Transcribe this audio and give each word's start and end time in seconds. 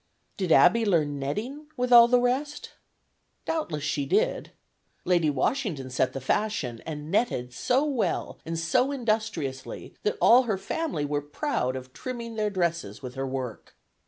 Did 0.35 0.51
Abby 0.51 0.83
learn 0.83 1.19
netting 1.19 1.67
with 1.77 1.93
all 1.93 2.07
the 2.07 2.17
rest? 2.19 2.71
Doubtless 3.45 3.83
she 3.83 4.07
did. 4.07 4.49
Lady 5.05 5.29
Washington 5.29 5.91
set 5.91 6.13
the 6.13 6.19
fashion, 6.19 6.81
and 6.87 7.11
netted 7.11 7.53
so 7.53 7.85
well 7.85 8.39
and 8.43 8.57
so 8.57 8.91
industriously 8.91 9.93
that 10.01 10.17
all 10.19 10.45
her 10.49 10.57
family 10.57 11.05
were 11.05 11.21
proud 11.21 11.75
of 11.75 11.93
trimming 11.93 12.33
their 12.33 12.49
dresses 12.49 13.03
with 13.03 13.13
her 13.13 13.27
work. 13.27 13.75